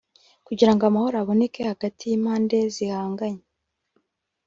Kugirango 0.47 0.83
amahoro 0.85 1.15
aboneke 1.19 1.59
hagati 1.71 2.01
y’impande 2.05 2.57
zihanganye 2.75 3.43